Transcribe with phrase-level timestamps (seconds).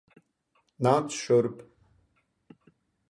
[0.87, 1.61] Nāc šurp.